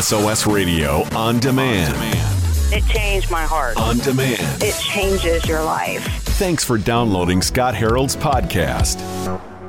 SOS 0.00 0.46
Radio 0.46 1.04
on 1.14 1.38
demand. 1.38 1.94
It 2.70 2.84
changed 2.86 3.30
my 3.30 3.44
heart. 3.44 3.78
On 3.78 3.96
demand. 3.98 4.62
It 4.62 4.74
changes 4.78 5.46
your 5.46 5.62
life. 5.62 6.04
Thanks 6.36 6.62
for 6.62 6.76
downloading 6.76 7.40
Scott 7.40 7.74
Harold's 7.74 8.14
podcast. 8.14 9.00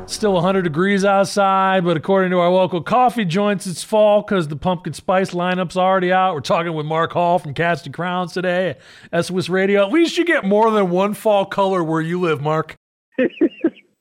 Still 0.10 0.34
100 0.34 0.63
degrees 0.63 1.05
outside, 1.05 1.86
but 1.86 1.96
according 1.96 2.32
to 2.32 2.40
our 2.40 2.50
local 2.50 2.82
coffee 2.82 3.24
joints, 3.24 3.68
it's 3.68 3.86
fall 3.86 4.21
because 4.21 4.50
the 4.50 4.58
pumpkin 4.58 4.92
spice 4.92 5.32
lineup's 5.32 5.77
already 5.77 6.11
out. 6.11 6.34
We're 6.34 6.41
talking 6.41 6.73
with 6.73 6.86
Mark 6.86 7.14
Hall 7.14 7.39
from 7.39 7.54
Casting 7.54 7.94
Crowns 7.94 8.34
today 8.34 8.75
at 9.14 9.25
SOS 9.25 9.48
Radio. 9.48 9.86
At 9.86 9.94
least 9.94 10.18
you 10.18 10.25
get 10.25 10.44
more 10.44 10.70
than 10.71 10.89
one 10.89 11.14
fall 11.14 11.46
color 11.46 11.82
where 11.82 12.02
you 12.02 12.20
live, 12.20 12.41
Mark. 12.41 12.75
Is 13.18 13.30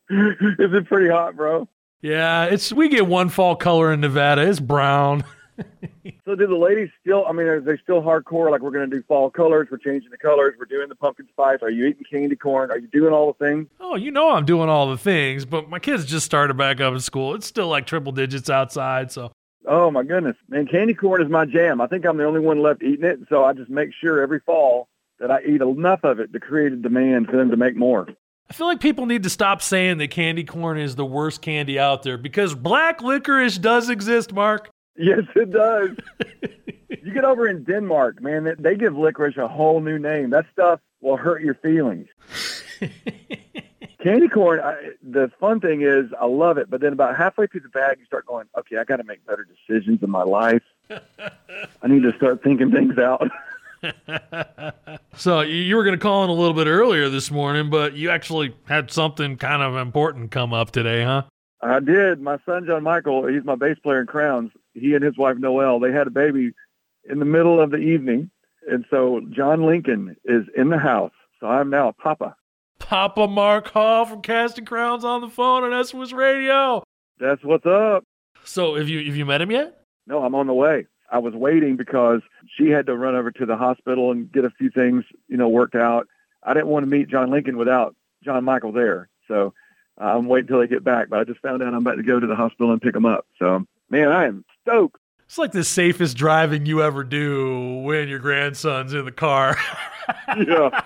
it 0.08 0.86
pretty 0.86 1.08
hot, 1.08 1.36
bro? 1.36 1.68
Yeah, 2.02 2.46
it's 2.46 2.72
we 2.72 2.88
get 2.88 3.06
one 3.06 3.29
fall 3.29 3.54
color 3.54 3.93
in 3.93 4.00
Nevada. 4.00 4.43
It's 4.43 4.58
brown. 4.58 5.22
So 6.25 6.34
do 6.34 6.46
the 6.48 6.57
ladies 6.57 6.88
still? 7.00 7.25
I 7.25 7.30
mean, 7.30 7.46
are 7.46 7.60
they 7.60 7.77
still 7.77 8.02
hardcore? 8.02 8.51
Like 8.51 8.60
we're 8.60 8.73
going 8.73 8.91
to 8.91 8.97
do 8.97 9.02
fall 9.06 9.30
colors. 9.30 9.69
We're 9.70 9.78
changing 9.78 10.10
the 10.10 10.19
colors. 10.19 10.55
We're 10.59 10.64
doing 10.64 10.88
the 10.88 10.97
pumpkin 10.97 11.28
spice. 11.28 11.59
Are 11.62 11.70
you 11.70 11.87
eating 11.87 12.02
candy 12.10 12.34
corn? 12.34 12.73
Are 12.73 12.78
you 12.78 12.88
doing 12.88 13.12
all 13.12 13.33
the 13.33 13.45
things? 13.45 13.69
Oh, 13.78 13.95
you 13.95 14.11
know 14.11 14.33
I'm 14.33 14.45
doing 14.45 14.69
all 14.69 14.91
the 14.91 14.98
things, 14.98 15.45
but 15.45 15.69
my 15.69 15.78
kids 15.78 16.05
just 16.05 16.27
started 16.27 16.56
back 16.56 16.80
up 16.80 16.92
in 16.92 16.98
school. 16.98 17.37
It's 17.37 17.47
still 17.47 17.69
like 17.69 17.87
triple 17.87 18.11
digits 18.11 18.50
outside, 18.50 19.12
so 19.12 19.30
Oh 19.69 19.91
my 19.91 20.05
goodness, 20.05 20.37
man! 20.48 20.66
Candy 20.66 20.95
corn 20.95 21.23
is 21.23 21.28
my 21.28 21.45
jam. 21.45 21.80
I 21.80 21.88
think 21.88 22.05
I'm 22.05 22.16
the 22.16 22.25
only 22.25 22.41
one 22.41 22.62
left 22.62 22.83
eating 22.83 23.05
it, 23.05 23.20
so 23.28 23.45
I 23.45 23.52
just 23.52 23.70
make 23.70 23.91
sure 23.92 24.20
every 24.20 24.41
fall 24.41 24.88
that 25.19 25.30
I 25.30 25.41
eat 25.42 25.61
enough 25.61 26.05
of 26.05 26.20
it 26.20 26.33
to 26.33 26.41
create 26.41 26.73
a 26.73 26.77
demand 26.77 27.27
for 27.27 27.36
them 27.36 27.50
to 27.50 27.56
make 27.56 27.77
more. 27.77 28.06
I 28.48 28.52
feel 28.52 28.69
like 28.69 28.80
people 28.80 29.06
need 29.06 29.25
to 29.25 29.30
stop 29.30 29.61
saying 29.61 29.98
that 29.98 30.12
candy 30.12 30.45
corn 30.45 30.78
is 30.78 30.95
the 30.95 31.05
worst 31.05 31.42
candy 31.42 31.80
out 31.80 32.05
there 32.05 32.16
because 32.16 32.55
black 32.55 33.02
licorice 33.02 33.59
does 33.59 33.91
exist, 33.91 34.33
Mark. 34.33 34.70
Yes, 34.98 35.20
it 35.34 35.50
does. 35.50 35.91
you 37.02 37.12
get 37.12 37.24
over 37.24 37.46
in 37.48 37.64
Denmark, 37.64 38.20
man, 38.23 38.45
they- 38.45 38.55
they 38.55 38.74
give 38.77 38.96
licorice 38.96 39.36
a 39.36 39.48
whole 39.48 39.80
new 39.80 39.98
name. 39.98 40.30
That 40.30 40.47
stuff 40.52 40.80
will 41.00 41.16
hurt 41.16 41.42
your 41.42 41.55
feelings. 41.55 42.08
Candy 44.02 44.28
corn, 44.28 44.61
I, 44.61 44.91
the 45.02 45.30
fun 45.41 45.58
thing 45.61 45.83
is 45.83 46.06
I 46.20 46.27
love 46.27 46.58
it, 46.58 46.70
but 46.70 46.80
then 46.80 46.92
about 46.92 47.17
halfway 47.17 47.47
through 47.48 47.62
the 47.62 47.69
bag, 47.70 47.98
you 47.98 48.05
start 48.06 48.24
going, 48.27 48.47
okay, 48.56 48.77
I 48.77 48.84
got 48.84 48.97
to 48.98 49.05
make 49.05 49.24
better 49.27 49.44
decisions 49.44 50.02
in 50.02 50.11
my 50.11 50.22
life. 50.22 50.62
I 50.91 51.89
need 51.89 52.02
to 52.05 52.12
start 52.17 52.42
thinking 52.42 52.70
things 52.70 52.98
out. 52.98 53.28
So 55.17 55.41
you 55.41 55.55
you 55.56 55.77
were 55.77 55.84
going 55.84 55.97
to 55.97 56.02
call 56.02 56.24
in 56.24 56.30
a 56.30 56.33
little 56.34 56.55
bit 56.55 56.67
earlier 56.67 57.08
this 57.08 57.30
morning, 57.30 57.70
but 57.70 57.94
you 57.94 58.11
actually 58.11 58.55
had 58.67 58.91
something 58.91 59.36
kind 59.36 59.62
of 59.62 59.77
important 59.77 60.30
come 60.30 60.52
up 60.52 60.72
today, 60.72 61.02
huh? 61.05 61.22
I 61.62 61.80
did. 61.80 62.20
My 62.20 62.39
son, 62.44 62.67
John 62.67 62.83
Michael, 62.83 63.27
he's 63.27 63.44
my 63.44 63.55
bass 63.55 63.78
player 63.83 64.00
in 64.00 64.06
Crowns. 64.06 64.50
He 64.78 64.94
and 64.94 65.02
his 65.02 65.16
wife, 65.16 65.36
Noelle, 65.38 65.80
they 65.80 65.92
had 65.92 66.06
a 66.06 66.10
baby 66.10 66.52
in 67.08 67.19
the 67.19 67.24
middle 67.24 67.60
of 67.60 67.70
the 67.70 67.78
evening. 67.78 68.30
And 68.69 68.84
so 68.91 69.20
John 69.30 69.64
Lincoln 69.64 70.16
is 70.24 70.44
in 70.56 70.70
the 70.70 70.78
house. 70.78 71.12
So 71.41 71.46
I'm 71.46 71.70
now 71.70 71.88
a 71.88 71.92
papa. 71.92 72.34
Papa 72.78 73.27
Mark 73.27 73.68
Hall 73.68 74.05
from 74.05 74.22
Casting 74.22 74.64
Crowns 74.64 75.05
on 75.05 75.20
the 75.20 75.28
phone 75.28 75.64
on 75.64 75.84
SOS 75.84 76.12
Radio. 76.12 76.83
That's 77.18 77.42
what's 77.42 77.66
up. 77.66 78.05
So 78.44 78.77
have 78.77 78.88
you 78.88 79.05
have 79.06 79.16
you 79.16 79.24
met 79.24 79.41
him 79.41 79.50
yet? 79.50 79.80
No, 80.06 80.22
I'm 80.22 80.34
on 80.34 80.46
the 80.46 80.55
way. 80.55 80.86
I 81.11 81.18
was 81.18 81.34
waiting 81.34 81.77
because 81.77 82.20
she 82.56 82.68
had 82.68 82.86
to 82.86 82.96
run 82.96 83.14
over 83.14 83.30
to 83.30 83.46
the 83.46 83.56
hospital 83.56 84.11
and 84.11 84.30
get 84.30 84.44
a 84.44 84.50
few 84.50 84.70
things, 84.70 85.05
you 85.28 85.36
know, 85.36 85.48
worked 85.48 85.74
out. 85.74 86.06
I 86.42 86.52
didn't 86.52 86.68
want 86.68 86.84
to 86.84 86.90
meet 86.90 87.08
John 87.08 87.30
Lincoln 87.30 87.56
without 87.56 87.94
John 88.24 88.44
Michael 88.44 88.72
there. 88.72 89.08
So 89.28 89.55
I'm 89.98 90.27
waiting 90.27 90.48
till 90.48 90.61
they 90.61 90.66
get 90.66 90.84
back. 90.84 91.08
But 91.08 91.20
I 91.20 91.24
just 91.24 91.40
found 91.40 91.62
out 91.62 91.68
I'm 91.68 91.86
about 91.86 91.96
to 91.96 92.02
go 92.02 92.20
to 92.20 92.27
the 92.27 92.36
hospital 92.36 92.72
and 92.72 92.83
pick 92.83 92.94
him 92.94 93.06
up. 93.06 93.27
So, 93.38 93.64
man, 93.91 94.09
I 94.09 94.27
am 94.27 94.45
stoked. 94.62 95.01
It's 95.27 95.39
like 95.39 95.53
the 95.53 95.65
safest 95.65 96.17
driving 96.17 96.67
you 96.67 96.83
ever 96.83 97.03
do 97.03 97.79
when 97.83 98.09
your 98.09 98.20
grandson's 98.20 98.95
in 98.95 99.05
the 99.05 99.12
car. 99.12 99.56
yeah. 100.29 100.83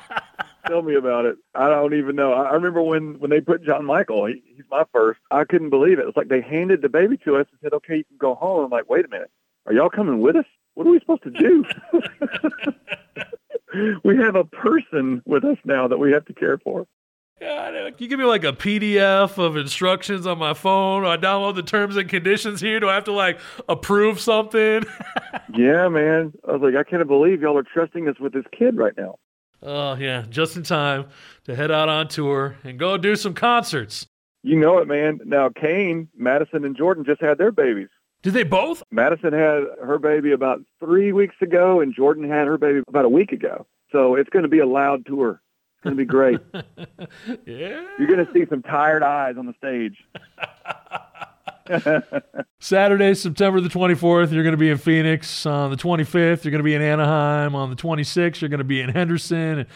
Tell 0.67 0.83
me 0.83 0.95
about 0.95 1.27
it. 1.27 1.37
I 1.55 1.69
don't 1.69 1.95
even 1.95 2.17
know. 2.17 2.33
I 2.33 2.53
remember 2.53 2.83
when 2.83 3.19
when 3.19 3.31
they 3.31 3.41
put 3.41 3.65
John 3.65 3.85
Michael. 3.85 4.27
He, 4.27 4.43
he's 4.47 4.65
my 4.71 4.85
first. 4.93 5.21
I 5.31 5.45
couldn't 5.45 5.71
believe 5.71 5.99
it. 5.99 6.07
It's 6.07 6.17
like 6.17 6.29
they 6.29 6.41
handed 6.41 6.81
the 6.81 6.89
baby 6.89 7.19
to 7.25 7.37
us 7.37 7.47
and 7.51 7.59
said, 7.63 7.75
"Okay, 7.75 7.97
you 7.97 8.05
can 8.05 8.17
go 8.19 8.35
home." 8.35 8.65
I'm 8.65 8.71
like, 8.71 8.89
"Wait 8.89 9.05
a 9.05 9.09
minute. 9.09 9.31
Are 9.67 9.73
y'all 9.73 9.91
coming 9.91 10.21
with 10.21 10.37
us? 10.37 10.45
What 10.75 10.87
are 10.87 10.91
we 10.91 11.01
supposed 11.01 11.25
to 11.25 11.31
do?" 11.31 11.65
we 14.05 14.17
have 14.17 14.37
a 14.37 14.45
person 14.45 15.23
with 15.25 15.45
us 15.45 15.59
now 15.65 15.89
that 15.89 15.99
we 15.99 16.13
have 16.13 16.25
to 16.27 16.35
care 16.35 16.59
for. 16.59 16.87
Yeah, 17.41 17.71
Can 17.71 17.95
you 17.99 18.09
give 18.09 18.19
me 18.19 18.27
like 18.27 18.45
a 18.45 18.53
PDF 18.53 19.39
of 19.39 19.57
instructions 19.57 20.27
on 20.27 20.39
my 20.39 20.53
phone? 20.53 21.05
Or 21.05 21.07
I 21.07 21.17
download 21.17 21.55
the 21.55 21.63
terms 21.63 21.97
and 21.97 22.09
conditions 22.09 22.61
here? 22.61 22.81
Do 22.81 22.89
I 22.89 22.95
have 22.95 23.05
to 23.05 23.13
like 23.13 23.39
approve 23.69 24.21
something? 24.21 24.85
Yeah, 25.53 25.89
man. 25.89 26.33
I 26.49 26.53
was 26.53 26.63
like, 26.63 26.75
I 26.77 26.89
can't 26.89 27.07
believe 27.09 27.43
y'all 27.43 27.59
are 27.59 27.65
trusting 27.65 28.09
us 28.09 28.15
with 28.21 28.33
this 28.33 28.45
kid 28.57 28.77
right 28.77 28.93
now. 28.97 29.17
oh 29.63 29.95
yeah, 29.95 30.25
just 30.31 30.57
in 30.57 30.63
time 30.63 31.07
to 31.45 31.57
head 31.57 31.73
out 31.73 31.89
on 31.89 32.07
tour 32.07 32.57
and 32.63 32.79
go 32.79 32.97
do 32.97 33.17
some 33.17 33.35
concerts. 33.35 34.07
You 34.45 34.57
know 34.57 34.79
it, 34.79 34.87
man. 34.87 35.19
Now, 35.25 35.49
Kane, 35.49 36.09
Madison, 36.17 36.65
and 36.65 36.77
Jordan 36.77 37.05
just 37.05 37.21
had 37.21 37.37
their 37.39 37.51
babies. 37.51 37.89
Did 38.23 38.35
they 38.35 38.45
both? 38.45 38.83
Madison 38.93 39.33
had 39.33 39.65
her 39.85 39.99
baby 39.99 40.31
about 40.31 40.61
three 40.79 41.13
weeks 41.13 41.37
ago, 41.43 41.81
and 41.81 41.93
Jordan 41.95 42.29
had 42.29 42.47
her 42.47 42.57
baby 42.59 42.83
about 42.87 43.05
a 43.05 43.11
week 43.11 43.33
ago. 43.33 43.67
So 43.91 44.15
it's 44.15 44.31
going 44.31 44.45
to 44.45 44.49
be 44.49 44.61
a 44.61 44.67
loud 44.67 45.05
tour. 45.05 45.43
It's 45.81 45.85
going 45.85 45.97
to 45.97 46.03
be 46.03 46.07
great. 46.07 46.39
Yeah. 47.47 47.87
You're 47.99 48.07
going 48.07 48.25
to 48.25 48.29
see 48.33 48.45
some 48.49 48.63
tired 48.63 49.03
eyes 49.03 49.37
on 49.39 49.47
the 49.47 49.55
stage. 49.55 49.97
Saturday, 52.61 53.15
September 53.15 53.61
the 53.61 53.69
24th, 53.69 54.31
you're 54.31 54.43
going 54.43 54.53
to 54.53 54.59
be 54.59 54.69
in 54.71 54.77
Phoenix. 54.77 55.47
On 55.47 55.71
the 55.71 55.77
25th, 55.77 56.45
you're 56.45 56.51
going 56.51 56.59
to 56.59 56.63
be 56.63 56.75
in 56.75 56.83
Anaheim. 56.83 57.55
On 57.55 57.71
the 57.71 57.77
26th, 57.77 58.41
you're 58.43 58.51
going 58.51 58.59
to 58.59 58.65
be 58.65 58.81
in 58.81 58.91
Henderson. 58.91 59.61
And 59.61 59.67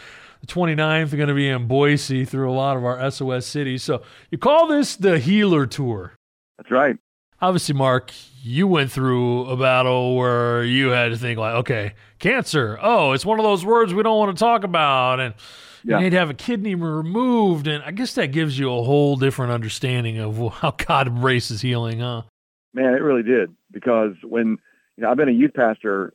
the 0.41 0.47
29th, 0.47 1.11
you're 1.11 1.17
going 1.17 1.27
to 1.27 1.33
be 1.33 1.49
in 1.49 1.67
Boise 1.67 2.23
through 2.23 2.51
a 2.51 2.53
lot 2.53 2.77
of 2.77 2.85
our 2.85 3.09
SOS 3.09 3.47
cities. 3.47 3.81
So 3.81 4.03
you 4.29 4.37
call 4.37 4.67
this 4.67 4.95
the 4.95 5.17
Healer 5.17 5.65
Tour. 5.65 6.13
That's 6.57 6.69
right. 6.71 6.97
Obviously, 7.41 7.75
Mark, 7.75 8.11
you 8.43 8.67
went 8.67 8.91
through 8.91 9.45
a 9.47 9.57
battle 9.57 10.15
where 10.15 10.63
you 10.63 10.89
had 10.89 11.09
to 11.09 11.17
think 11.17 11.39
like, 11.39 11.55
okay, 11.55 11.93
cancer. 12.19 12.77
Oh, 12.81 13.11
it's 13.13 13.25
one 13.25 13.39
of 13.39 13.43
those 13.43 13.65
words 13.65 13.93
we 13.93 14.03
don't 14.03 14.19
want 14.19 14.37
to 14.37 14.39
talk 14.39 14.63
about, 14.63 15.19
and 15.19 15.33
Yeah. 15.85 15.97
you 15.97 16.05
need 16.05 16.09
to 16.11 16.17
have 16.17 16.29
a 16.29 16.33
kidney 16.35 16.75
removed, 16.75 17.67
and 17.67 17.83
I 17.83 17.91
guess 17.91 18.15
that 18.15 18.31
gives 18.31 18.57
you 18.57 18.71
a 18.71 18.83
whole 18.83 19.15
different 19.15 19.51
understanding 19.51 20.17
of 20.19 20.53
how 20.55 20.71
God 20.71 21.07
embraces 21.07 21.61
healing, 21.61 21.99
huh? 21.99 22.23
Man, 22.73 22.93
it 22.93 23.01
really 23.01 23.23
did. 23.23 23.55
Because 23.71 24.13
when, 24.23 24.57
you 24.97 25.03
know, 25.03 25.09
I've 25.09 25.17
been 25.17 25.29
a 25.29 25.33
youth 25.33 25.53
pastor 25.53 26.13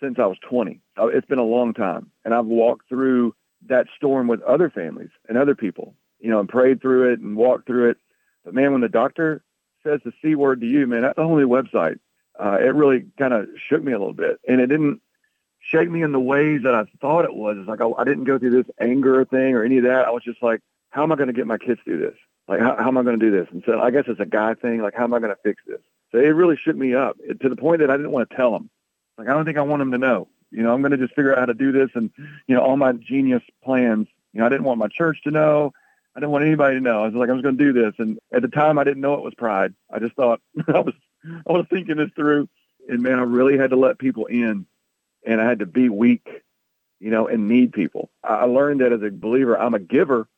since 0.00 0.18
I 0.18 0.26
was 0.26 0.36
20. 0.48 0.80
Uh, 1.00 1.06
It's 1.08 1.26
been 1.26 1.38
a 1.38 1.44
long 1.44 1.74
time. 1.74 2.10
And 2.24 2.34
I've 2.34 2.46
walked 2.46 2.88
through 2.88 3.34
that 3.68 3.86
storm 3.96 4.28
with 4.28 4.42
other 4.42 4.70
families 4.70 5.10
and 5.28 5.36
other 5.38 5.54
people, 5.54 5.94
you 6.20 6.30
know, 6.30 6.40
and 6.40 6.48
prayed 6.48 6.80
through 6.80 7.12
it 7.12 7.20
and 7.20 7.36
walked 7.36 7.66
through 7.66 7.90
it. 7.90 7.96
But 8.44 8.54
man, 8.54 8.72
when 8.72 8.80
the 8.80 8.88
doctor 8.88 9.42
says 9.84 10.00
the 10.04 10.12
C 10.22 10.34
word 10.34 10.60
to 10.60 10.66
you, 10.66 10.86
man, 10.86 11.02
that's 11.02 11.16
the 11.16 11.22
only 11.22 11.44
website. 11.44 11.98
Uh, 12.38 12.56
it 12.60 12.74
really 12.74 13.06
kind 13.18 13.32
of 13.34 13.46
shook 13.68 13.82
me 13.82 13.92
a 13.92 13.98
little 13.98 14.12
bit. 14.14 14.38
And 14.46 14.60
it 14.60 14.66
didn't 14.68 15.00
shake 15.68 15.90
me 15.90 16.02
in 16.02 16.12
the 16.12 16.20
ways 16.20 16.62
that 16.62 16.74
I 16.74 16.84
thought 17.00 17.24
it 17.24 17.34
was. 17.34 17.56
It's 17.58 17.68
like 17.68 17.80
I, 17.80 17.88
I 17.98 18.04
didn't 18.04 18.24
go 18.24 18.38
through 18.38 18.62
this 18.62 18.74
anger 18.80 19.24
thing 19.24 19.54
or 19.54 19.64
any 19.64 19.78
of 19.78 19.84
that. 19.84 20.06
I 20.06 20.10
was 20.10 20.22
just 20.24 20.42
like, 20.42 20.60
how 20.90 21.02
am 21.02 21.12
I 21.12 21.16
going 21.16 21.28
to 21.28 21.32
get 21.34 21.46
my 21.46 21.58
kids 21.58 21.80
through 21.84 21.98
this? 21.98 22.16
Like, 22.48 22.60
how, 22.60 22.76
how 22.76 22.88
am 22.88 22.96
I 22.96 23.02
going 23.02 23.18
to 23.18 23.24
do 23.24 23.30
this? 23.30 23.46
And 23.52 23.62
so 23.66 23.78
I 23.78 23.90
guess 23.90 24.04
it's 24.06 24.20
a 24.20 24.26
guy 24.26 24.54
thing. 24.54 24.80
Like, 24.80 24.94
how 24.94 25.04
am 25.04 25.12
I 25.12 25.18
going 25.18 25.34
to 25.34 25.40
fix 25.42 25.62
this? 25.66 25.80
So 26.12 26.18
it 26.18 26.28
really 26.28 26.56
shook 26.56 26.76
me 26.76 26.94
up 26.94 27.16
it- 27.20 27.40
to 27.40 27.48
the 27.50 27.56
point 27.56 27.80
that 27.80 27.90
I 27.90 27.96
didn't 27.96 28.12
want 28.12 28.30
to 28.30 28.36
tell 28.36 28.52
them. 28.52 28.70
Like, 29.18 29.28
I 29.28 29.34
don't 29.34 29.44
think 29.44 29.58
I 29.58 29.62
want 29.62 29.80
them 29.80 29.92
to 29.92 29.98
know. 29.98 30.28
You 30.50 30.62
know, 30.62 30.72
I'm 30.72 30.80
going 30.80 30.92
to 30.92 30.96
just 30.96 31.14
figure 31.14 31.32
out 31.32 31.40
how 31.40 31.46
to 31.46 31.54
do 31.54 31.72
this 31.72 31.90
and, 31.94 32.10
you 32.46 32.54
know, 32.54 32.62
all 32.62 32.78
my 32.78 32.92
genius 32.92 33.42
plans. 33.62 34.08
You 34.32 34.40
know, 34.40 34.46
I 34.46 34.48
didn't 34.48 34.64
want 34.64 34.78
my 34.78 34.88
church 34.88 35.22
to 35.24 35.30
know. 35.30 35.72
I 36.16 36.20
didn't 36.20 36.32
want 36.32 36.46
anybody 36.46 36.76
to 36.76 36.80
know. 36.80 37.02
I 37.02 37.06
was 37.06 37.14
like, 37.14 37.28
I 37.28 37.34
was 37.34 37.42
going 37.42 37.58
to 37.58 37.64
do 37.64 37.72
this. 37.74 37.92
And 37.98 38.18
at 38.32 38.40
the 38.40 38.48
time, 38.48 38.78
I 38.78 38.84
didn't 38.84 39.02
know 39.02 39.14
it 39.14 39.22
was 39.22 39.34
pride. 39.34 39.74
I 39.92 39.98
just 39.98 40.14
thought 40.14 40.40
I 40.68 40.78
was, 40.80 40.94
I 41.46 41.52
was 41.52 41.66
thinking 41.68 41.96
this 41.98 42.10
through. 42.16 42.48
And 42.88 43.02
man, 43.02 43.18
I 43.18 43.22
really 43.22 43.58
had 43.58 43.70
to 43.70 43.76
let 43.76 43.98
people 43.98 44.24
in 44.26 44.64
and 45.26 45.40
I 45.40 45.48
had 45.48 45.60
to 45.60 45.66
be 45.66 45.88
weak, 45.88 46.26
you 47.00 47.10
know, 47.10 47.28
and 47.28 47.48
need 47.48 47.72
people. 47.72 48.10
I 48.24 48.44
learned 48.44 48.80
that 48.80 48.92
as 48.92 49.02
a 49.02 49.10
believer, 49.10 49.58
I'm 49.58 49.74
a 49.74 49.78
giver. 49.78 50.28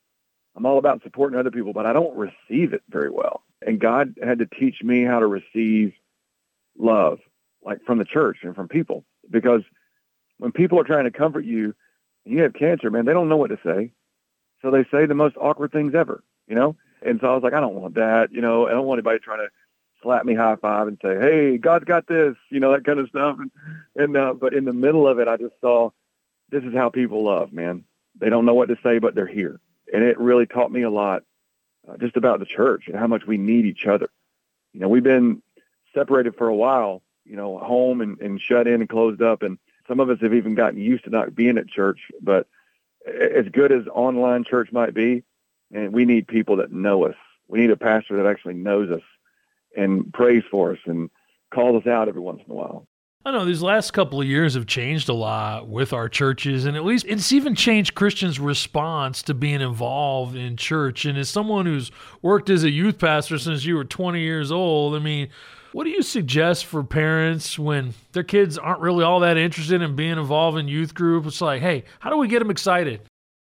I'm 0.56 0.66
all 0.66 0.78
about 0.78 1.02
supporting 1.02 1.38
other 1.38 1.50
people, 1.50 1.72
but 1.72 1.86
I 1.86 1.92
don't 1.92 2.16
receive 2.16 2.72
it 2.72 2.82
very 2.88 3.10
well. 3.10 3.44
And 3.64 3.80
God 3.80 4.14
had 4.22 4.38
to 4.40 4.46
teach 4.46 4.82
me 4.82 5.04
how 5.04 5.20
to 5.20 5.26
receive 5.26 5.92
love, 6.78 7.20
like 7.64 7.84
from 7.84 7.98
the 7.98 8.04
church 8.04 8.38
and 8.42 8.54
from 8.54 8.68
people. 8.68 9.04
Because 9.30 9.62
when 10.38 10.52
people 10.52 10.80
are 10.80 10.84
trying 10.84 11.04
to 11.04 11.10
comfort 11.10 11.44
you 11.44 11.74
and 12.24 12.34
you 12.34 12.42
have 12.42 12.54
cancer, 12.54 12.90
man, 12.90 13.04
they 13.04 13.12
don't 13.12 13.28
know 13.28 13.36
what 13.36 13.50
to 13.50 13.58
say. 13.64 13.92
So 14.62 14.70
they 14.70 14.84
say 14.90 15.06
the 15.06 15.14
most 15.14 15.36
awkward 15.40 15.72
things 15.72 15.94
ever, 15.94 16.22
you 16.46 16.54
know? 16.54 16.76
And 17.02 17.18
so 17.20 17.28
I 17.28 17.34
was 17.34 17.42
like, 17.42 17.54
I 17.54 17.60
don't 17.60 17.76
want 17.76 17.94
that, 17.94 18.32
you 18.32 18.40
know, 18.40 18.66
I 18.66 18.72
don't 18.72 18.86
want 18.86 18.98
anybody 18.98 19.18
trying 19.20 19.38
to 19.38 19.48
slap 20.02 20.24
me 20.24 20.34
high 20.34 20.56
five 20.56 20.88
and 20.88 20.98
say, 21.02 21.18
Hey, 21.18 21.58
God's 21.58 21.84
got 21.84 22.06
this, 22.06 22.36
you 22.48 22.60
know, 22.60 22.72
that 22.72 22.84
kind 22.84 22.98
of 22.98 23.08
stuff. 23.08 23.38
And, 23.38 23.50
and 23.96 24.16
uh, 24.16 24.34
but 24.34 24.54
in 24.54 24.64
the 24.64 24.72
middle 24.72 25.06
of 25.06 25.18
it, 25.18 25.28
I 25.28 25.36
just 25.36 25.54
saw 25.60 25.90
this 26.50 26.64
is 26.64 26.74
how 26.74 26.90
people 26.90 27.24
love, 27.24 27.52
man. 27.52 27.84
They 28.18 28.28
don't 28.28 28.46
know 28.46 28.54
what 28.54 28.68
to 28.68 28.78
say, 28.82 28.98
but 28.98 29.14
they're 29.14 29.26
here. 29.26 29.60
And 29.92 30.02
it 30.02 30.18
really 30.18 30.46
taught 30.46 30.72
me 30.72 30.82
a 30.82 30.90
lot 30.90 31.22
uh, 31.88 31.96
just 31.96 32.16
about 32.16 32.40
the 32.40 32.46
church 32.46 32.84
and 32.86 32.96
how 32.96 33.06
much 33.06 33.26
we 33.26 33.38
need 33.38 33.66
each 33.66 33.86
other. 33.86 34.10
You 34.72 34.80
know, 34.80 34.88
we've 34.88 35.02
been 35.02 35.42
separated 35.94 36.36
for 36.36 36.48
a 36.48 36.54
while 36.54 37.02
you 37.30 37.36
know, 37.36 37.58
home 37.58 38.00
and, 38.00 38.20
and 38.20 38.40
shut 38.40 38.66
in 38.66 38.80
and 38.80 38.88
closed 38.88 39.22
up. 39.22 39.42
And 39.42 39.58
some 39.86 40.00
of 40.00 40.10
us 40.10 40.18
have 40.20 40.34
even 40.34 40.56
gotten 40.56 40.80
used 40.80 41.04
to 41.04 41.10
not 41.10 41.34
being 41.34 41.58
at 41.58 41.68
church. 41.68 42.00
But 42.20 42.48
as 43.06 43.48
good 43.52 43.72
as 43.72 43.86
online 43.86 44.44
church 44.44 44.72
might 44.72 44.94
be, 44.94 45.22
and 45.72 45.92
we 45.92 46.04
need 46.04 46.26
people 46.26 46.56
that 46.56 46.72
know 46.72 47.04
us. 47.06 47.14
We 47.46 47.60
need 47.60 47.70
a 47.70 47.76
pastor 47.76 48.16
that 48.16 48.28
actually 48.28 48.54
knows 48.54 48.90
us 48.90 49.02
and 49.76 50.12
prays 50.12 50.42
for 50.50 50.72
us 50.72 50.78
and 50.86 51.10
calls 51.52 51.82
us 51.82 51.86
out 51.86 52.08
every 52.08 52.20
once 52.20 52.40
in 52.44 52.50
a 52.50 52.54
while. 52.54 52.86
I 53.22 53.32
know 53.32 53.44
these 53.44 53.60
last 53.60 53.90
couple 53.90 54.18
of 54.18 54.26
years 54.26 54.54
have 54.54 54.66
changed 54.66 55.10
a 55.10 55.14
lot 55.14 55.68
with 55.68 55.92
our 55.92 56.08
churches, 56.08 56.64
and 56.64 56.74
at 56.74 56.86
least 56.86 57.04
it's 57.06 57.32
even 57.32 57.54
changed 57.54 57.94
Christians' 57.94 58.40
response 58.40 59.22
to 59.24 59.34
being 59.34 59.60
involved 59.60 60.36
in 60.36 60.56
church. 60.56 61.04
And 61.04 61.18
as 61.18 61.28
someone 61.28 61.66
who's 61.66 61.90
worked 62.22 62.48
as 62.48 62.64
a 62.64 62.70
youth 62.70 62.98
pastor 62.98 63.38
since 63.38 63.66
you 63.66 63.76
were 63.76 63.84
20 63.84 64.20
years 64.20 64.50
old, 64.50 64.94
I 64.94 65.00
mean, 65.00 65.28
what 65.72 65.84
do 65.84 65.90
you 65.90 66.02
suggest 66.02 66.64
for 66.64 66.82
parents 66.82 67.58
when 67.58 67.92
their 68.12 68.22
kids 68.22 68.56
aren't 68.56 68.80
really 68.80 69.04
all 69.04 69.20
that 69.20 69.36
interested 69.36 69.82
in 69.82 69.94
being 69.96 70.12
involved 70.12 70.56
in 70.56 70.66
youth 70.66 70.94
group? 70.94 71.26
It's 71.26 71.42
like, 71.42 71.60
hey, 71.60 71.84
how 71.98 72.08
do 72.08 72.16
we 72.16 72.26
get 72.26 72.38
them 72.38 72.50
excited? 72.50 73.02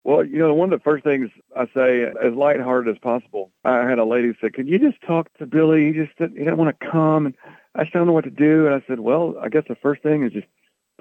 Well, 0.08 0.26
you 0.26 0.40
know, 0.40 0.54
one 0.54 0.72
of 0.72 0.80
the 0.80 0.84
first 0.84 1.04
things 1.04 1.30
I 1.54 1.66
say, 1.76 2.04
as 2.04 2.34
lighthearted 2.34 2.96
as 2.96 3.00
possible, 3.00 3.52
I 3.66 3.88
had 3.88 4.00
a 4.00 4.06
lady 4.06 4.32
say, 4.42 4.50
"Could 4.50 4.70
you 4.70 4.80
just 4.80 5.02
talk 5.06 5.28
to 5.38 5.46
Billy? 5.46 5.88
He 5.88 5.92
just 5.92 6.14
he 6.18 6.40
didn't 6.40 6.56
want 6.56 6.80
to 6.80 6.88
come." 6.90 7.26
And 7.26 7.36
I 7.78 7.84
just 7.84 7.94
don't 7.94 8.08
know 8.08 8.14
what 8.14 8.24
to 8.24 8.32
do. 8.32 8.66
And 8.66 8.76
I 8.76 8.82
said, 8.88 9.00
well, 9.00 9.36
I 9.42 9.50
guess 9.50 9.64
the 9.68 9.76
first 9.76 10.02
thing 10.02 10.24
is 10.24 10.34
just 10.34 10.48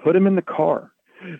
put 0.03 0.15
him 0.15 0.27
in 0.27 0.35
the 0.35 0.41
car. 0.41 0.91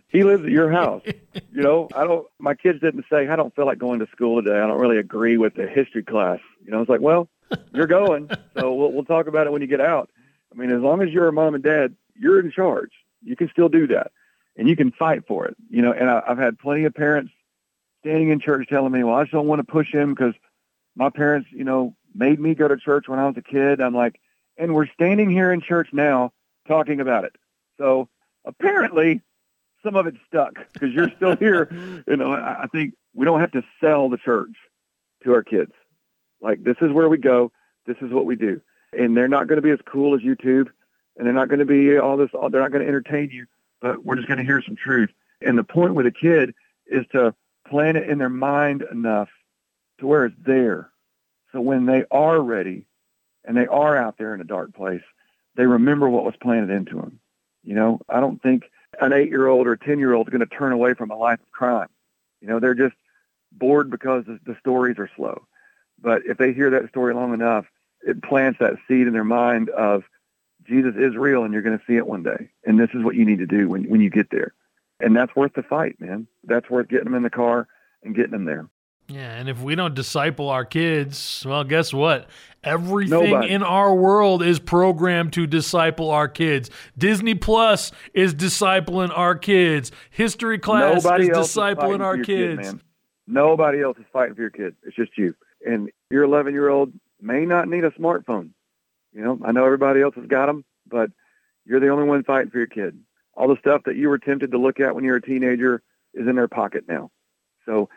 He 0.08 0.24
lives 0.24 0.44
at 0.44 0.50
your 0.50 0.72
house. 0.72 1.04
you 1.34 1.62
know, 1.62 1.88
I 1.96 2.06
don't, 2.06 2.26
my 2.40 2.56
kids 2.56 2.80
didn't 2.82 3.06
say, 3.12 3.28
I 3.28 3.36
don't 3.36 3.56
feel 3.56 3.68
like 3.68 3.78
going 3.78 4.00
to 4.00 4.08
school 4.12 4.42
today. 4.42 4.58
I 4.58 4.66
don't 4.66 4.80
really 4.80 4.98
agree 4.98 5.38
with 5.38 5.54
the 5.54 5.68
history 5.68 6.04
class. 6.04 6.40
You 6.66 6.72
know, 6.72 6.82
it's 6.82 6.90
like, 6.90 7.02
well, 7.02 7.30
you're 7.72 7.86
going. 7.86 8.32
So 8.58 8.74
we'll, 8.74 8.92
we'll 8.92 9.06
talk 9.06 9.28
about 9.28 9.46
it 9.46 9.54
when 9.54 9.62
you 9.62 9.68
get 9.68 9.80
out. 9.80 10.10
I 10.52 10.58
mean, 10.58 10.72
as 10.72 10.82
long 10.82 11.04
as 11.04 11.10
you're 11.10 11.28
a 11.28 11.34
mom 11.34 11.54
and 11.54 11.64
dad, 11.64 11.96
you're 12.16 12.40
in 12.40 12.52
charge. 12.52 12.92
You 13.24 13.36
can 13.36 13.50
still 13.50 13.70
do 13.70 13.86
that 13.88 14.12
and 14.58 14.68
you 14.68 14.76
can 14.76 14.92
fight 14.92 15.28
for 15.28 15.46
it. 15.46 15.56
You 15.70 15.84
know, 15.84 15.92
and 15.92 16.10
I, 16.10 16.24
I've 16.28 16.40
had 16.40 16.58
plenty 16.58 16.86
of 16.86 16.96
parents 16.96 17.32
standing 18.08 18.30
in 18.30 18.40
church 18.40 18.70
telling 18.70 18.92
me, 18.92 19.04
well, 19.04 19.16
I 19.16 19.24
just 19.24 19.34
don't 19.34 19.48
want 19.48 19.60
to 19.60 19.70
push 19.70 19.92
him 19.92 20.14
because 20.14 20.34
my 20.96 21.10
parents, 21.10 21.50
you 21.52 21.66
know, 21.66 21.94
made 22.16 22.40
me 22.40 22.56
go 22.56 22.68
to 22.68 22.78
church 22.78 23.08
when 23.08 23.20
I 23.20 23.28
was 23.28 23.36
a 23.36 23.42
kid. 23.42 23.82
I'm 23.82 23.94
like, 23.94 24.20
and 24.58 24.74
we're 24.74 24.88
standing 24.88 25.30
here 25.30 25.52
in 25.52 25.62
church 25.62 25.90
now 25.92 26.32
talking 26.68 27.02
about 27.02 27.26
it. 27.26 27.36
So 27.78 28.08
apparently, 28.46 29.22
some 29.84 29.96
of 29.96 30.08
it 30.08 30.16
stuck 30.26 30.54
because 30.72 30.94
you're 30.94 31.12
still 31.18 31.36
here. 31.40 31.70
You 32.08 32.16
know, 32.16 32.32
I, 32.32 32.64
I 32.64 32.68
think 32.68 32.94
we 33.14 33.26
don't 33.26 33.42
have 33.42 33.52
to 33.52 33.64
sell 33.82 34.10
the 34.10 34.18
church 34.18 34.56
to 35.24 35.34
our 35.34 35.44
kids. 35.44 35.74
Like 36.42 36.64
this 36.64 36.78
is 36.82 36.92
where 36.92 37.10
we 37.10 37.18
go. 37.18 37.52
This 37.86 37.98
is 38.02 38.12
what 38.12 38.26
we 38.26 38.36
do, 38.36 38.62
and 38.98 39.16
they're 39.16 39.28
not 39.28 39.48
going 39.48 39.58
to 39.58 39.62
be 39.62 39.72
as 39.72 39.80
cool 39.86 40.16
as 40.16 40.22
YouTube, 40.22 40.68
and 41.18 41.26
they're 41.26 41.34
not 41.34 41.50
going 41.50 41.60
to 41.60 41.66
be 41.66 41.98
all 41.98 42.16
this. 42.16 42.30
They're 42.32 42.62
not 42.62 42.72
going 42.72 42.84
to 42.84 42.88
entertain 42.88 43.32
you, 43.32 43.48
but 43.82 44.06
we're 44.06 44.16
just 44.16 44.28
going 44.28 44.40
to 44.40 44.44
hear 44.44 44.62
some 44.66 44.76
truth. 44.76 45.10
And 45.42 45.58
the 45.58 45.64
point 45.64 45.94
with 45.94 46.06
a 46.06 46.12
kid 46.12 46.54
is 46.88 47.06
to 47.12 47.34
plant 47.70 47.98
it 47.98 48.10
in 48.10 48.18
their 48.18 48.30
mind 48.30 48.84
enough 48.92 49.30
to 50.00 50.08
where 50.08 50.26
it's 50.26 50.36
there. 50.46 50.90
So 51.52 51.62
when 51.62 51.86
they 51.86 52.06
are 52.12 52.40
ready, 52.40 52.86
and 53.48 53.56
they 53.56 53.66
are 53.66 53.98
out 53.98 54.18
there 54.18 54.36
in 54.36 54.42
a 54.42 54.44
dark 54.44 54.76
place, 54.76 55.02
they 55.56 55.66
remember 55.66 56.08
what 56.10 56.26
was 56.26 56.36
planted 56.40 56.70
into 56.70 56.96
them. 56.98 57.20
You 57.64 57.76
know, 57.76 58.00
I 58.10 58.20
don't 58.20 58.42
think 58.44 58.66
an 59.02 59.14
eight 59.14 59.30
year 59.30 59.48
old 59.48 59.66
or 59.66 59.74
a 59.74 59.80
10 59.80 59.98
year 59.98 60.14
old 60.14 60.28
is 60.28 60.32
going 60.32 60.48
to 60.48 60.56
turn 60.56 60.74
away 60.74 60.94
from 60.94 61.10
a 61.10 61.16
life 61.16 61.40
of 61.42 61.52
crime. 61.52 61.90
You 62.42 62.48
know, 62.48 62.60
they're 62.60 62.76
just 62.76 62.96
bored 63.52 63.90
because 63.90 64.26
the 64.26 64.56
stories 64.60 65.00
are 65.00 65.10
slow. 65.16 65.48
But 66.00 66.24
if 66.26 66.38
they 66.38 66.54
hear 66.54 66.70
that 66.72 66.90
story 66.90 67.16
long 67.16 67.34
enough, 67.34 67.66
it 68.02 68.22
plants 68.22 68.60
that 68.60 68.76
seed 68.88 69.08
in 69.08 69.14
their 69.14 69.24
mind 69.24 69.70
of 69.70 70.04
Jesus 70.68 70.94
is 70.96 71.16
real 71.16 71.44
and 71.44 71.54
you're 71.54 71.64
going 71.64 71.78
to 71.78 71.86
see 71.88 71.96
it 71.96 72.06
one 72.06 72.24
day. 72.24 72.50
And 72.66 72.80
this 72.80 72.90
is 72.94 73.04
what 73.04 73.16
you 73.16 73.26
need 73.26 73.40
to 73.40 73.48
do 73.48 73.70
when, 73.70 73.90
when 73.90 74.02
you 74.02 74.10
get 74.10 74.30
there. 74.30 74.54
And 75.00 75.16
that's 75.16 75.36
worth 75.36 75.54
the 75.56 75.64
fight, 75.64 75.96
man. 76.00 76.28
That's 76.44 76.70
worth 76.70 76.90
getting 76.90 77.06
them 77.06 77.16
in 77.16 77.24
the 77.24 77.30
car 77.30 77.68
and 78.04 78.16
getting 78.16 78.32
them 78.32 78.46
there. 78.46 78.68
Yeah, 79.10 79.38
and 79.38 79.48
if 79.48 79.62
we 79.62 79.76
don't 79.76 79.96
disciple 79.96 80.50
our 80.50 80.66
kids, 80.66 81.46
well, 81.48 81.64
guess 81.64 81.94
what? 81.94 82.30
Everything 82.62 83.32
Nobody. 83.32 83.54
in 83.54 83.64
our 83.64 83.96
world 83.96 84.44
is 84.44 84.60
programmed 84.60 85.32
to 85.34 85.48
disciple 85.48 86.10
our 86.12 86.28
kids. 86.28 86.70
Disney 86.98 87.34
Plus 87.34 87.94
is 88.14 88.36
discipling 88.36 89.18
our 89.18 89.36
kids. 89.36 89.94
History 90.10 90.60
class 90.60 91.06
Nobody 91.06 91.30
is 91.30 91.38
discipling 91.38 91.96
is 91.96 92.02
our 92.02 92.18
kids. 92.18 92.72
Kid. 92.72 92.82
Nobody 93.28 93.82
else 93.82 93.98
is 93.98 94.06
fighting 94.12 94.36
for 94.36 94.42
your 94.42 94.50
kid. 94.50 94.76
It's 94.84 94.96
just 94.96 95.18
you. 95.18 95.36
And 95.66 95.90
your 96.12 96.24
11 96.24 96.54
year 96.54 96.68
old 96.68 96.92
may 97.22 97.46
not 97.46 97.70
need 97.70 97.86
a 97.86 97.92
smartphone. 97.92 98.50
You 99.14 99.24
know, 99.24 99.40
I 99.46 99.54
know 99.54 99.66
everybody 99.66 100.02
else 100.02 100.16
has 100.16 100.28
got 100.28 100.48
them, 100.48 100.66
but 100.86 101.12
you're 101.66 101.80
the 101.80 101.90
only 101.90 102.08
one 102.08 102.24
fighting 102.24 102.52
for 102.52 102.58
your 102.58 102.68
kid. 102.68 103.00
All 103.38 103.48
the 103.48 103.60
stuff 103.60 103.84
that 103.86 103.96
you 103.96 104.10
were 104.10 104.18
tempted 104.18 104.52
to 104.52 104.58
look 104.58 104.80
at 104.80 104.96
when 104.96 105.04
you 105.04 105.12
were 105.12 105.18
a 105.18 105.22
teenager 105.22 105.84
is 106.14 106.28
in 106.28 106.36
their 106.36 106.48
pocket 106.48 106.86
now. 106.88 107.12
So 107.66 107.90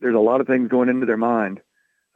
there's 0.00 0.14
a 0.14 0.20
lot 0.20 0.40
of 0.42 0.46
things 0.46 0.68
going 0.68 0.90
into 0.90 1.06
their 1.06 1.16
mind 1.16 1.60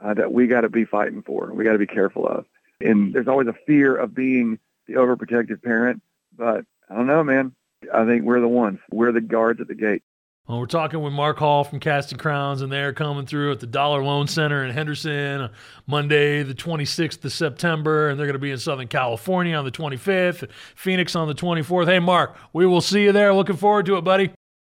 uh, 0.05 0.15
that 0.15 0.32
we 0.32 0.47
got 0.47 0.61
to 0.61 0.69
be 0.69 0.85
fighting 0.85 1.23
for. 1.23 1.50
We 1.53 1.65
got 1.65 1.73
to 1.73 1.79
be 1.79 1.87
careful 1.87 2.26
of. 2.29 2.44
And 2.81 3.15
there's 3.15 3.26
always 3.26 3.49
a 3.49 3.56
fear 3.67 3.97
of 3.97 4.15
being 4.15 4.59
the 4.87 4.94
overprotective 4.94 5.62
parent. 5.62 6.03
But 6.37 6.65
I 6.91 6.94
don't 6.94 7.06
know, 7.06 7.25
man. 7.25 7.55
I 7.93 8.05
think 8.05 8.25
we're 8.25 8.41
the 8.41 8.49
ones. 8.49 8.81
We're 8.91 9.12
the 9.12 9.21
guards 9.21 9.61
at 9.61 9.69
the 9.69 9.75
gate. 9.75 10.03
Well, 10.49 10.61
we're 10.61 10.65
talking 10.65 11.03
with 11.03 11.12
Mark 11.12 11.37
Hall 11.37 11.62
from 11.62 11.79
Casting 11.79 12.17
Crowns, 12.17 12.62
and 12.62 12.73
they're 12.73 12.95
coming 12.95 13.27
through 13.27 13.53
at 13.53 13.61
the 13.61 13.67
Dollar 13.67 14.03
Loan 14.03 14.27
Center 14.27 14.65
in 14.65 14.71
Henderson 14.71 15.50
Monday, 15.87 16.43
the 16.43 16.55
26th 16.55 17.23
of 17.23 17.35
September, 17.35 18.09
and 18.09 18.19
they're 18.19 18.25
going 18.25 18.33
to 18.33 18.39
be 18.39 18.50
in 18.50 18.56
Southern 18.56 18.89
California 18.89 19.55
on 19.55 19.67
the 19.67 19.71
25th, 19.71 20.49
Phoenix 20.75 21.15
on 21.15 21.29
the 21.29 21.35
24th. 21.35 21.89
Hey, 21.89 21.99
Mark, 21.99 22.35
we 22.55 22.65
will 22.65 22.81
see 22.81 23.03
you 23.03 23.12
there. 23.12 23.35
Looking 23.35 23.56
forward 23.56 23.85
to 23.87 23.99
it, 23.99 24.05
buddy. 24.05 24.31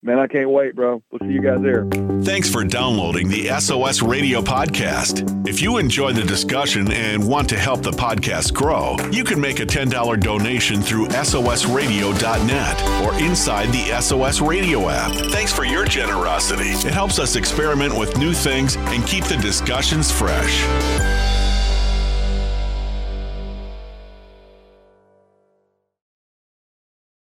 Man, 0.05 0.19
I 0.19 0.27
can't 0.27 0.51
wait, 0.51 0.75
bro. 0.75 1.01
We'll 1.13 1.21
see 1.21 1.33
you 1.33 1.41
guys 1.41 1.63
there. 1.63 1.87
Thanks 2.23 2.51
for 2.51 2.65
downloading 2.65 3.29
the 3.29 3.49
SOS 3.61 4.03
Radio 4.03 4.41
Podcast. 4.41 5.47
If 5.47 5.63
you 5.63 5.79
enjoy 5.79 6.13
the 6.13 6.25
discussion 6.25 6.91
and 6.91 7.29
want 7.29 7.49
to 7.51 7.59
help 7.59 7.83
the 7.83 7.93
podcast 7.93 8.53
grow, 8.53 8.97
you 9.13 9.23
can 9.23 9.41
make 9.41 9.61
a 9.61 9.67
$10 9.67 10.21
donation 10.21 10.83
through 10.83 11.07
SOSradio.net 11.07 12.83
or 13.05 13.15
inside 13.23 13.67
the 13.69 14.01
SOS 14.01 14.41
Radio 14.41 14.89
app. 14.89 15.13
Thanks 15.31 15.53
for 15.53 15.65
your 15.65 15.85
generosity. 15.85 16.71
It 16.71 16.93
helps 16.93 17.21
us 17.21 17.37
experiment 17.37 17.97
with 17.97 18.19
new 18.19 18.33
things 18.33 18.75
and 18.77 19.07
keep 19.07 19.23
the 19.27 19.37
discussions 19.37 20.11
fresh. 20.11 20.65